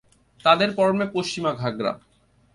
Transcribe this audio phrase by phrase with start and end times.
[0.45, 1.91] তাদের পরনে পশ্চিমা ঘাগরা।